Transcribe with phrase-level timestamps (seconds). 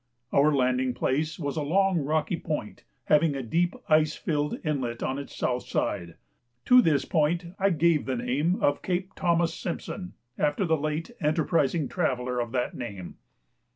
[0.33, 5.19] Our landing place was a long rocky point having a deep ice filled inlet on
[5.19, 6.15] its south side.
[6.65, 11.87] To this point I gave the name of Cape Thomas Simpson, after the late enterprising
[11.87, 13.17] traveller of that name.